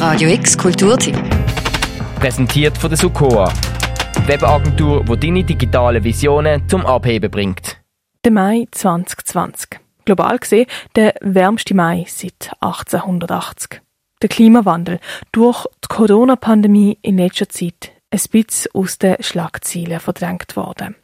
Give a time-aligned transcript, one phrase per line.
[0.00, 1.14] Radio X Kulturteam.
[2.18, 3.52] Präsentiert von der Sukoa.
[4.24, 7.76] Webagentur, die deine digitalen Visionen zum Abheben bringt.
[8.24, 9.78] Der Mai 2020.
[10.06, 10.64] Global gesehen
[10.96, 13.82] der wärmste Mai seit 1880.
[14.22, 15.00] Der Klimawandel
[15.32, 20.96] durch die Corona-Pandemie in letzter Zeit ein bisschen aus den Schlagzeilen verdrängt worden.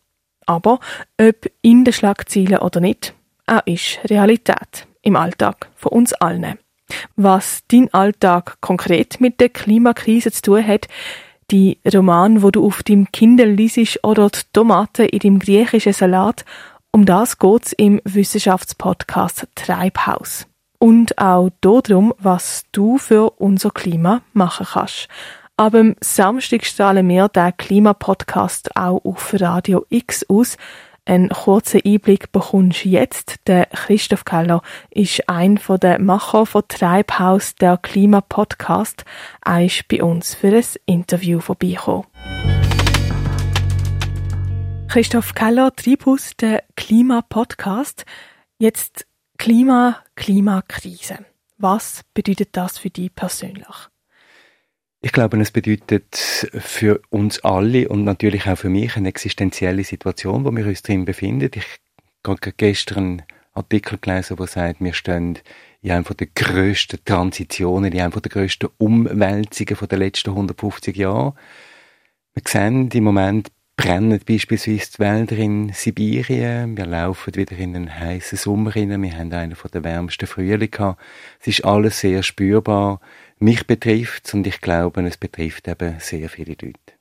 [0.46, 0.80] Aber
[1.20, 3.12] ob in den Schlagzeilen oder nicht,
[3.46, 6.58] er ist Realität im Alltag von uns allen.
[7.16, 10.88] Was dein Alltag konkret mit der Klimakrise zu tun hat,
[11.50, 16.44] die Roman, wo du auf dem Kindle liest oder die Tomaten in dem griechischen Salat,
[16.92, 20.46] um das geht's im Wissenschaftspodcast Treibhaus.
[20.78, 25.08] Und auch darum, was du für unser Klima machen kannst.
[25.56, 30.58] Aber am Samstag strahlen wir den Klimapodcast auch auf Radio X aus.
[31.08, 33.36] Einen kurzen Einblick bekommst du jetzt.
[33.46, 34.60] Der Christoph Keller
[34.90, 39.04] ist ein von der Macher von Treibhaus, der Klimapodcast.
[39.44, 42.06] Er ist bei uns für ein Interview vorbeigekommen.
[44.88, 48.04] Christoph Keller, Treibhaus, der Klimapodcast.
[48.58, 49.06] Jetzt
[49.38, 51.24] Klima, Klimakrise.
[51.56, 53.76] Was bedeutet das für dich persönlich?
[55.02, 60.44] Ich glaube, es bedeutet für uns alle und natürlich auch für mich eine existenzielle Situation,
[60.44, 61.50] wo wir uns drin befinden.
[61.54, 61.66] Ich
[62.26, 65.38] habe gestern einen Artikel gelesen, der sagt, wir stehen
[65.82, 71.34] in einer der grössten Transitionen, in einer der grössten Umwälzungen der letzten 150 Jahre.
[72.34, 76.76] Wir sehen im Moment brennen beispielsweise die Wälder in Sibirien.
[76.76, 79.02] Wir laufen wieder in einen heißen Sommer rein.
[79.02, 81.00] Wir haben einen der wärmsten Frühling gehabt.
[81.40, 83.00] Es ist alles sehr spürbar
[83.38, 86.96] mich betrifft und ich glaube, es betrifft eben sehr viele Leute.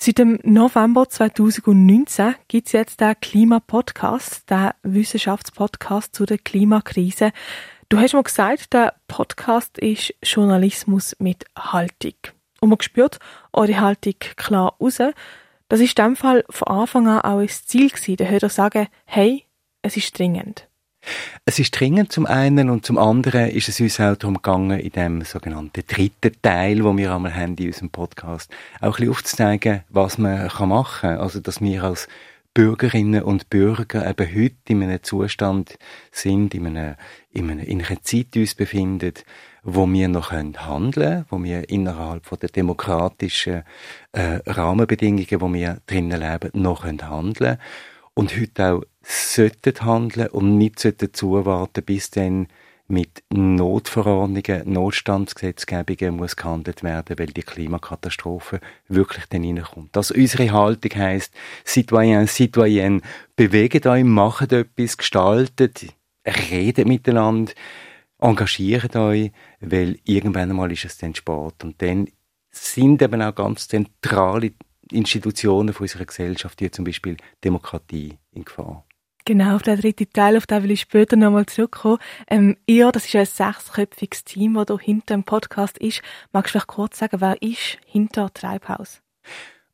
[0.00, 7.32] Seit dem November 2019 gibt es jetzt den Klimapodcast, den Wissenschaftspodcast zu der Klimakrise.
[7.88, 12.14] Du hast mal gesagt, der Podcast ist Journalismus mit Haltung.
[12.60, 13.18] Und man spürt
[13.52, 14.98] eure Haltung klar raus.
[15.68, 18.86] Das ist in dem Fall von Anfang an auch ein Ziel gewesen, den Hörer sagen,
[19.04, 19.46] hey,
[19.82, 20.67] es ist dringend.
[21.44, 24.90] Es ist dringend zum einen und zum anderen ist es uns auch darum gegangen, in
[24.90, 29.82] dem sogenannten dritten Teil, wo wir einmal haben in unserem Podcast, auch ein bisschen aufzuzeigen,
[29.88, 31.18] was man machen kann.
[31.18, 32.08] Also, dass wir als
[32.54, 35.78] Bürgerinnen und Bürger eben heute in einem Zustand
[36.10, 36.96] sind, in einer,
[37.30, 39.14] in einer, in einer Zeit uns befinden,
[39.62, 40.54] wo wir noch handeln
[40.92, 43.62] können, wo wir innerhalb von der demokratischen
[44.12, 47.58] äh, Rahmenbedingungen, wo wir drinnen leben, noch handeln können
[48.14, 52.48] und heute auch sollten handeln und nicht sollten zuwarten, bis dann
[52.88, 59.94] mit Notverordnungen, Notstandsgesetzgebungen muss gehandelt werden, weil die Klimakatastrophe wirklich dann reinkommt.
[59.94, 61.34] Dass unsere Haltung heisst,
[61.66, 63.02] Citoyen, Citoyenne,
[63.36, 65.86] bewegt euch, macht etwas, gestaltet,
[66.50, 67.52] redet miteinander,
[68.18, 71.62] engagiert euch, weil irgendwann einmal ist es dann spät.
[71.62, 72.08] Und dann
[72.50, 74.52] sind eben auch ganz zentrale
[74.90, 78.87] Institutionen unserer Gesellschaft, wie zum Beispiel Demokratie, in Gefahr.
[79.28, 81.98] Genau, auf den dritten Teil, auf den will ich später nochmal zurückkommen.
[82.30, 86.00] Ähm, ihr, das ist ein sechsköpfiges Team, das hier hinter dem Podcast ist.
[86.32, 89.02] Magst du vielleicht kurz sagen, wer ist hinter Treibhaus?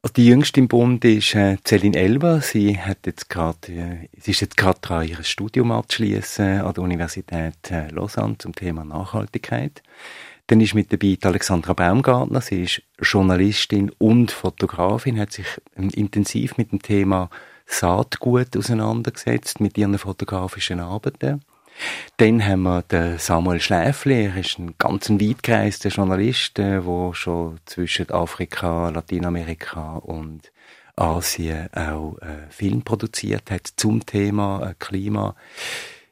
[0.03, 2.41] Also die jüngste im Bund ist äh, Celine Elber.
[2.41, 6.83] Sie hat jetzt gerade, äh, sie ist jetzt gerade dran, ihr Studium abzuschließen an der
[6.83, 9.85] Universität äh, Lausanne zum Thema Nachhaltigkeit.
[10.49, 12.41] Dann ist mit dabei Alexandra Baumgartner.
[12.41, 17.31] Sie ist Journalistin und Fotografin, hat sich ähm, intensiv mit dem Thema
[17.67, 21.43] Saatgut auseinandergesetzt mit ihren fotografischen Arbeiten.
[22.19, 26.83] Dann haben wir den Samuel Schläfli, er ist ein ganz weitgereister Journalist, der
[27.15, 30.53] schon zwischen Afrika, Lateinamerika und
[30.97, 35.35] Asien auch äh, Film produziert hat zum Thema äh, Klima.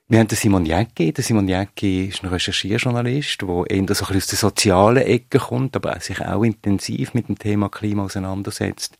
[0.09, 1.13] Wir haben den Simon Jäcki.
[1.13, 5.77] Der Simon Jäcki ist ein Recherchierjournalist, der eher so ein aus der sozialen Ecke kommt,
[5.77, 8.99] aber sich auch intensiv mit dem Thema Klima auseinandersetzt.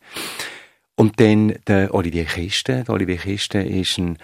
[0.95, 2.83] Und dann der Olivier Kiste.
[2.83, 4.17] Der Olivier Kiste ist ein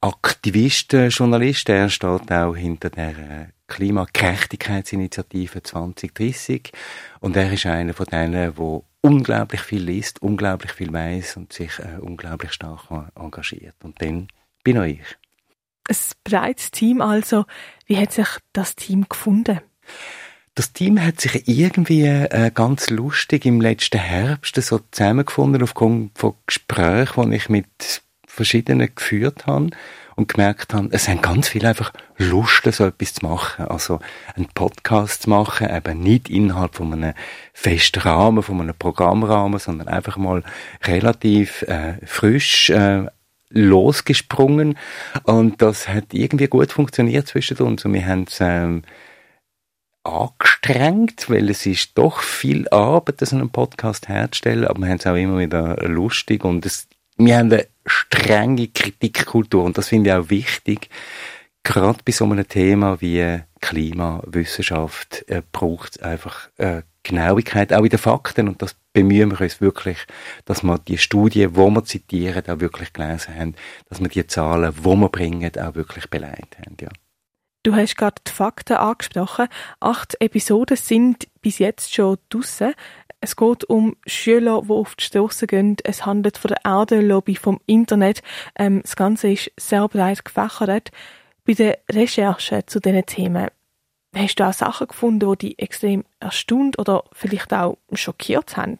[0.00, 1.68] Aktivist, Journalist.
[1.68, 6.70] Er steht auch hinter der äh, Klimagerechtigkeitsinitiative 2030.
[7.20, 8.52] Und er ist einer von denen, der
[9.00, 13.76] unglaublich viel liest, unglaublich viel weiß und sich äh, unglaublich stark engagiert.
[13.82, 14.28] Und dann
[14.62, 15.16] bin auch ich.
[15.88, 17.44] Ein breites Team also.
[17.86, 19.60] Wie hat sich das Team gefunden?
[20.54, 26.34] Das Team hat sich irgendwie äh, ganz lustig im letzten Herbst so zusammengefunden aufgrund von
[26.46, 29.70] Gesprächen, die ich mit verschiedenen geführt habe
[30.14, 33.64] und gemerkt habe, es haben ganz viele einfach Lust, so etwas zu machen.
[33.66, 33.98] Also
[34.36, 37.14] einen Podcast zu machen, eben nicht innerhalb von einem
[37.52, 40.44] festen Rahmen, von einem Programmrahmen, sondern einfach mal
[40.84, 43.06] relativ äh, frisch äh,
[43.50, 44.78] losgesprungen.
[45.24, 47.84] Und das hat irgendwie gut funktioniert zwischen uns.
[47.84, 48.82] Und wir haben es ähm,
[50.04, 55.06] angestrengt, weil es ist doch viel Arbeit, so einen Podcast herzustellen, aber wir haben es
[55.06, 56.86] auch immer wieder lustig und es,
[57.16, 60.88] wir haben eine strenge Kritikkultur und das finde ich auch wichtig.
[61.62, 67.88] Gerade bei so einem Thema wie Klimawissenschaft äh, braucht es einfach äh, Genauigkeit, auch in
[67.88, 69.98] den Fakten und das bemühen wir uns wirklich,
[70.44, 73.54] dass wir die Studien, wo wir zitieren, auch wirklich gelesen haben,
[73.88, 76.88] dass wir die Zahlen, wo wir bringen, auch wirklich beleidigt haben, ja.
[77.64, 79.48] Du hast gerade die Fakten angesprochen.
[79.80, 82.74] Acht Episoden sind bis jetzt schon draussen.
[83.22, 85.78] Es geht um Schüler, die auf die Straße gehen.
[85.82, 88.22] Es handelt von der Erdöllobby, vom Internet.
[88.54, 90.90] Ähm, das Ganze ist sehr breit gefächert.
[91.46, 93.48] Bei der Recherche zu diesen Themen,
[94.14, 98.76] hast du auch Sachen gefunden, die dich extrem erstaunt oder vielleicht auch schockiert haben?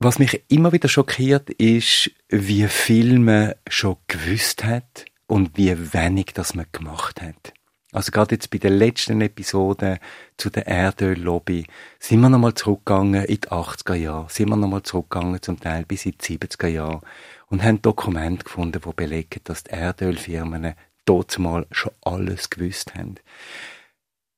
[0.00, 6.26] Was mich immer wieder schockiert, ist, wie viel man schon gewusst hat und wie wenig
[6.34, 7.52] das man gemacht hat.
[7.92, 10.00] Also gerade jetzt bei der letzten Episode
[10.36, 11.66] zu der Erdöllobby
[11.98, 16.04] sind wir nochmal zurückgegangen in die 80er Jahre, sind wir nochmal zurückgegangen zum Teil bis
[16.04, 17.00] in die 70er Jahre
[17.46, 20.74] und haben Dokumente gefunden, die belegen, dass die Erdölfirmen
[21.06, 23.14] dort mal schon alles gewusst haben.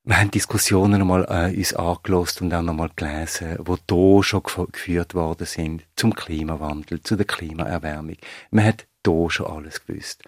[0.05, 5.15] Wir haben Diskussionen nochmal äh, uns angelost und auch nochmal gelesen, wo da schon geführt
[5.15, 8.17] worden sind zum Klimawandel, zu der Klimaerwärmung.
[8.51, 10.23] Man hat da schon alles gewusst.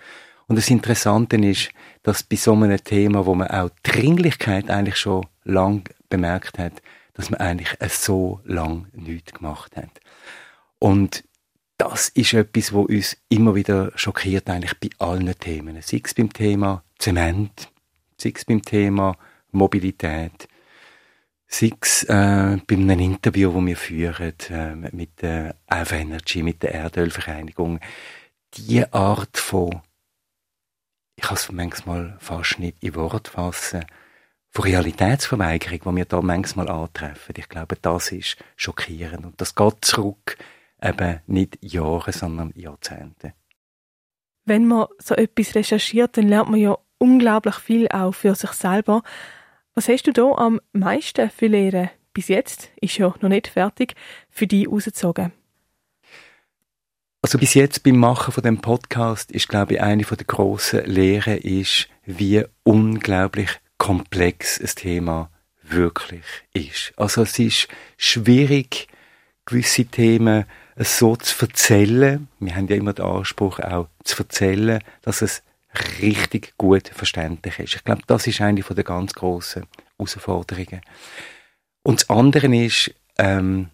[0.50, 1.70] Und das Interessante ist,
[2.02, 6.82] dass bei so einem Thema, wo man auch Dringlichkeit eigentlich schon lang bemerkt hat,
[7.14, 10.00] dass man eigentlich so lang nichts gemacht hat.
[10.81, 11.23] Und
[11.79, 15.81] das ist etwas, wo uns immer wieder schockiert, eigentlich bei allen Themen.
[15.82, 17.70] Sei es beim Thema Zement,
[18.17, 19.17] sei es beim Thema
[19.52, 20.49] Mobilität,
[21.47, 26.61] sei es äh, bei einem Interview, das wir führen äh, mit der Av Energy, mit
[26.64, 27.79] der Erdölvereinigung.
[28.55, 29.81] Die Art von
[31.20, 33.84] ich kann es manchmal fast nicht in Wort fassen,
[34.49, 37.34] von Realitätsverweigerung, die wir da manchmal antreffen.
[37.37, 39.26] Ich glaube, das ist schockierend.
[39.26, 40.38] Und das geht zurück
[40.82, 43.34] eben nicht Jahre, sondern Jahrzehnte.
[44.46, 49.02] Wenn man so etwas recherchiert, dann lernt man ja unglaublich viel auch für sich selber.
[49.75, 53.94] Was hast du da am meisten für Lehren bis jetzt, ist ja noch nicht fertig,
[54.31, 55.32] für dich rausgezogen?
[57.22, 60.87] Also bis jetzt beim Machen von dem Podcast ist, glaube ich, eine von der grossen
[60.87, 65.31] Lehren ist, wie unglaublich komplex ein Thema
[65.62, 66.25] wirklich
[66.55, 66.94] ist.
[66.96, 67.69] Also es ist
[67.99, 68.88] schwierig,
[69.44, 70.46] gewisse Themen
[70.76, 72.26] so zu erzählen.
[72.38, 75.43] Wir haben ja immer den Anspruch, auch zu erzählen, dass es
[76.00, 77.75] richtig gut verständlich ist.
[77.76, 79.66] Ich glaube, das ist eine von der ganz grossen
[79.99, 80.81] Herausforderungen.
[81.82, 83.69] Und das andere ist, ähm,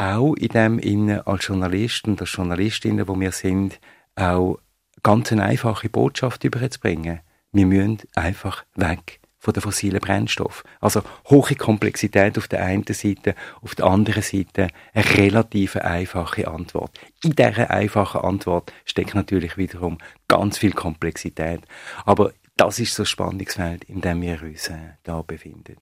[0.00, 3.78] auch in dem Innen als Journalist und als Journalistinnen, wo wir sind,
[4.16, 4.58] auch
[5.02, 7.20] ganz eine einfache Botschaft überzubringen.
[7.52, 10.68] Wir müssen einfach weg von den fossilen Brennstoffen.
[10.80, 16.98] Also hohe Komplexität auf der einen Seite, auf der anderen Seite eine relativ einfache Antwort.
[17.22, 19.98] In dieser einfachen Antwort steckt natürlich wiederum
[20.28, 21.60] ganz viel Komplexität.
[22.04, 25.76] Aber das ist so das Spannungsfeld, in dem wir uns äh, da befinden.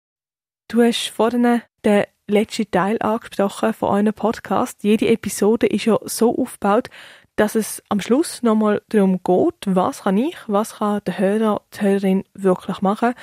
[0.68, 4.84] Du hast vorhin den letzten Teil angesprochen von einem Podcast.
[4.84, 6.90] Jede Episode ist ja so aufgebaut,
[7.36, 11.80] dass es am Schluss nochmal darum geht, was kann ich, was kann der Hörer, die
[11.80, 13.14] Hörerin wirklich machen,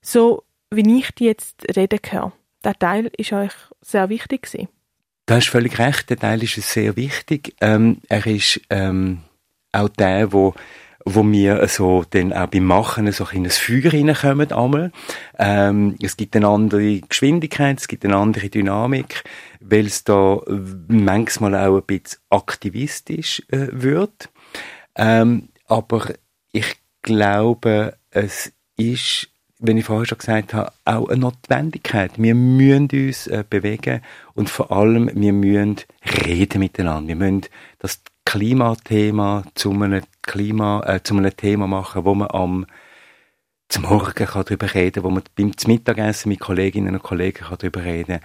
[0.00, 2.32] so wie ich die jetzt reden höre.
[2.64, 4.68] Der Teil ist euch sehr wichtig gewesen.
[5.26, 7.54] Du hast völlig recht, der Teil ist sehr wichtig.
[7.60, 9.22] Ähm, er ist ähm,
[9.72, 10.54] auch der, wo
[11.08, 14.90] wo wir so dann auch beim Machen so in ein Feuer reinkommen einmal.
[15.38, 19.22] Ähm, es gibt eine andere Geschwindigkeit, es gibt eine andere Dynamik,
[19.60, 20.40] weil es da
[20.88, 24.30] manchmal auch ein bisschen aktivistisch äh, wird.
[24.96, 26.12] Ähm, aber
[26.50, 29.28] ich glaube, es ist,
[29.60, 32.12] wenn ich vorher schon gesagt habe, auch eine Notwendigkeit.
[32.16, 34.00] Wir müssen uns äh, bewegen
[34.34, 35.76] und vor allem, wir müssen
[36.26, 37.08] reden miteinander.
[37.08, 37.42] Wir müssen
[37.78, 42.66] das Klimathema zu einem Klima, äh, zu einem Thema machen, wo man am
[43.68, 47.84] zum Morgen kann darüber reden, wo man beim Mittagessen mit Kolleginnen und Kollegen kann darüber
[47.84, 48.20] reden.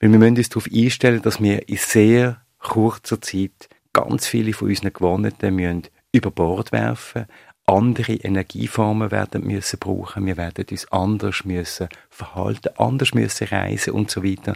[0.00, 4.68] Weil wir müssen uns darauf einstellen, dass wir in sehr kurzer Zeit ganz viele von
[4.68, 5.82] unseren Gewohnheiten müssen
[6.12, 7.26] über Bord werfen,
[7.66, 14.10] andere Energieformen werden müssen brauchen, wir werden uns anders müssen verhalten, anders müssen reisen und
[14.10, 14.54] so weiter.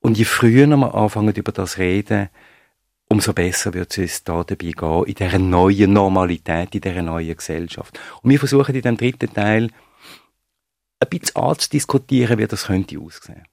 [0.00, 2.28] Und je früher wir anfangen über das reden,
[3.16, 7.98] umso besser wird es da dabei gehen, in dieser neuen Normalität, in dieser neuen Gesellschaft.
[8.20, 9.70] Und wir versuchen in dem dritten Teil
[11.00, 13.44] ein bisschen anzudiskutieren, wie das könnte aussehen.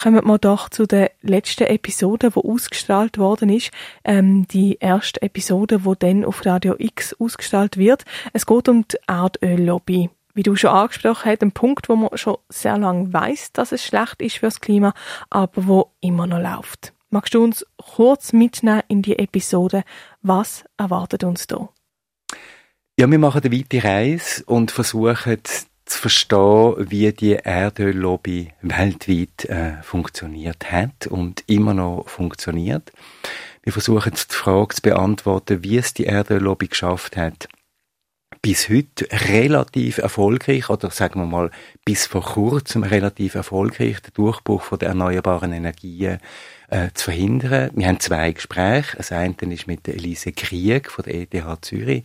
[0.00, 3.70] Kommen wir doch zu der letzten Episode, die ausgestrahlt worden ist.
[4.02, 8.04] Ähm, die erste Episode, die dann auf Radio X ausgestrahlt wird.
[8.32, 10.08] Es geht um die Erdöllobby.
[10.32, 13.84] Wie du schon angesprochen hast, ein Punkt, wo man schon sehr lange weiß, dass es
[13.84, 14.94] schlecht ist fürs Klima,
[15.28, 16.94] aber wo immer noch läuft.
[17.14, 19.84] Magst du uns kurz mitnehmen in die Episode?
[20.22, 21.68] Was erwartet uns da?
[22.98, 25.38] Ja, wir machen eine weite Reise und versuchen
[25.84, 32.90] zu verstehen, wie die Erdöllobby weltweit äh, funktioniert hat und immer noch funktioniert.
[33.62, 37.46] Wir versuchen die Frage zu beantworten, wie es die Erdöllobby geschafft hat,
[38.44, 41.50] bis heute relativ erfolgreich oder sagen wir mal
[41.86, 46.18] bis vor kurzem relativ erfolgreich den Durchbruch von der erneuerbaren Energien
[46.68, 47.70] äh, zu verhindern.
[47.74, 48.98] Wir haben zwei Gespräche.
[48.98, 52.02] Das eine ist mit Elise Krieg von der ETH Zürich,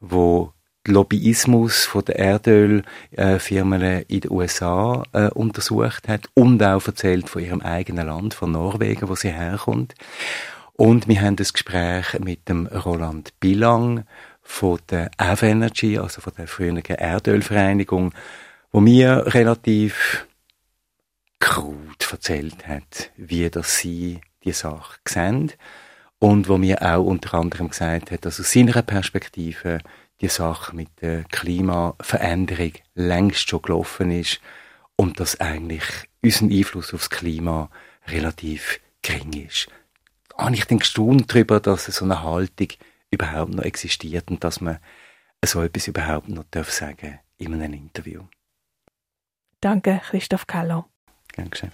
[0.00, 0.54] wo
[0.88, 7.60] Lobbyismus von der Erdölfirmen in den USA äh, untersucht hat und auch erzählt von ihrem
[7.60, 9.94] eigenen Land, von Norwegen, wo sie herkommt.
[10.76, 14.04] Und wir haben das Gespräch mit dem Roland Bilang
[14.44, 18.14] von der Avenergy, also von der früheren Erdölvereinigung,
[18.70, 20.26] wo mir relativ
[21.40, 25.52] krut erzählt hat, wie das sie die Sache sehen.
[26.18, 29.80] Und wo mir auch unter anderem gesagt hat, dass aus seiner Perspektive
[30.20, 34.40] die Sache mit der Klimaveränderung längst schon gelaufen ist
[34.96, 35.84] und dass eigentlich
[36.22, 37.68] unser Einfluss aufs Klima
[38.06, 39.68] relativ gering ist.
[40.36, 42.68] Habe ich dann gestaunt darüber, dass so eine Haltung
[43.14, 44.78] überhaupt noch existiert und dass man
[45.44, 48.22] so etwas überhaupt noch darf sagen in einem Interview.
[49.60, 50.86] Danke, Christoph Keller.
[51.36, 51.72] Dankeschön.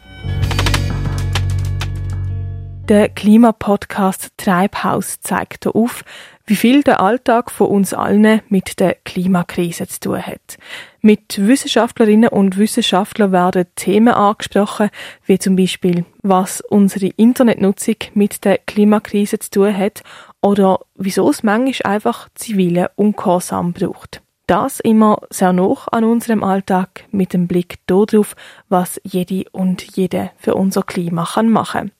[2.90, 6.02] Der Klimapodcast Treibhaus zeigt auf,
[6.44, 10.58] wie viel der Alltag von uns allen mit der Klimakrise zu tun hat.
[11.00, 14.90] Mit Wissenschaftlerinnen und Wissenschaftlern werden Themen angesprochen,
[15.24, 20.02] wie zum Beispiel, was unsere Internetnutzung mit der Klimakrise zu tun hat
[20.42, 24.20] oder wieso es manchmal einfach zivile Ungehorsam braucht.
[24.48, 28.34] Das immer sehr noch an unserem Alltag mit dem Blick darauf,
[28.68, 31.92] was jede und jede für unser Klima kann machen.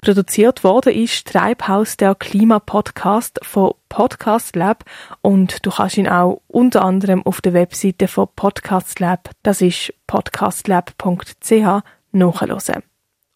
[0.00, 4.84] Produziert worden ist Treibhaus der Klima-Podcast von Podcast Lab
[5.22, 9.92] und du kannst ihn auch unter anderem auf der Webseite von Podcast Lab, das ist
[10.06, 11.82] podcastlab.ch,
[12.12, 12.82] nachhören.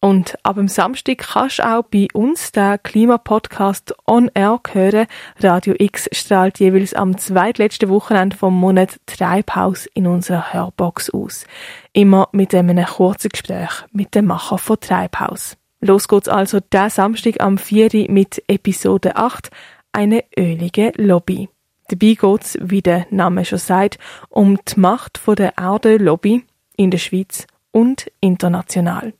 [0.03, 5.07] Und ab dem Samstag kannst du auch bei uns den Klimapodcast On Air hören.
[5.39, 11.45] Radio X strahlt jeweils am zweitletzten Wochenende vom Monat Treibhaus in unserer Hörbox aus.
[11.93, 15.55] Immer mit einem kurzen Gespräch mit dem Macher von Treibhaus.
[15.85, 18.09] Los geht's also der Samstag am 4.
[18.09, 19.49] mit Episode 8,
[19.91, 21.49] eine ölige Lobby.
[21.89, 23.99] Dabei geht's, wie der Name schon sagt,
[24.29, 26.45] um die Macht der Erde-Lobby
[26.77, 29.13] in der Schweiz und international.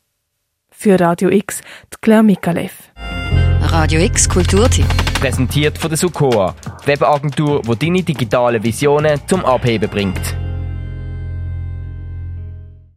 [0.72, 1.60] Für Radio X,
[1.92, 2.72] die Claire Mikalev.
[3.64, 4.88] Radio X Kulturtipp.
[5.20, 6.56] Präsentiert von der Sukoa,
[6.86, 10.34] Webagentur, die deine digitale Visionen zum Abheben bringt.